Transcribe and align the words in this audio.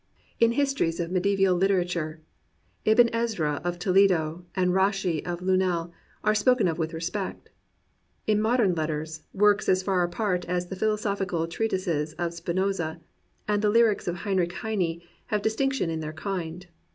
In 0.39 0.53
histories 0.53 0.99
of 0.99 1.11
medi 1.11 1.37
aeval 1.37 1.59
literature, 1.59 2.21
Ibn 2.85 3.07
Ezra 3.13 3.61
of 3.63 3.77
Toledo 3.77 4.47
and 4.55 4.71
Rashi 4.73 5.23
of 5.27 5.43
Lunel 5.43 5.93
are 6.23 6.33
spoken 6.33 6.67
of 6.67 6.79
with 6.79 6.91
respect. 6.91 7.51
In 8.25 8.41
modern 8.41 8.73
let 8.73 8.87
ters, 8.87 9.21
works 9.31 9.69
as 9.69 9.83
far 9.83 10.01
apart 10.03 10.43
as 10.45 10.69
the 10.69 10.75
philosophical 10.75 11.45
treatises 11.47 12.13
of 12.13 12.33
Spinoza 12.33 12.99
and 13.47 13.61
the 13.61 13.69
lyrics 13.69 14.07
of 14.07 14.15
Heinrich 14.15 14.53
Heine 14.53 15.01
have 15.27 15.43
distinction 15.43 15.91
in 15.91 15.99
their 15.99 16.13
kind. 16.13 16.65